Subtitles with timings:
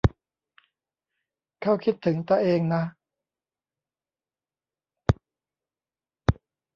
[1.61, 2.83] เค้าคิดถึงตะเองนะ